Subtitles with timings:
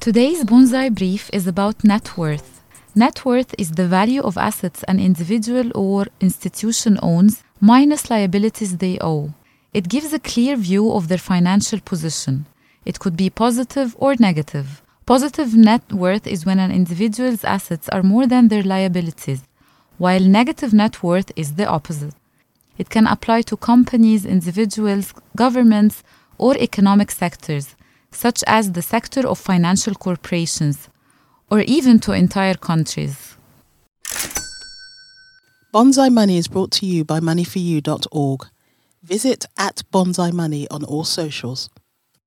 [0.00, 2.62] Today's Bonsai Brief is about net worth.
[2.96, 8.98] Net worth is the value of assets an individual or institution owns minus liabilities they
[9.00, 9.32] owe.
[9.72, 12.46] It gives a clear view of their financial position.
[12.84, 14.82] It could be positive or negative.
[15.06, 19.44] Positive net worth is when an individual's assets are more than their liabilities,
[19.96, 22.14] while negative net worth is the opposite.
[22.76, 26.02] It can apply to companies, individuals, governments,
[26.38, 27.76] or economic sectors,
[28.10, 30.88] such as the sector of financial corporations,
[31.50, 33.36] or even to entire countries.
[35.72, 38.46] Bonsai Money is brought to you by moneyforyou.org.
[39.02, 41.68] Visit at Bonsai Money on all socials.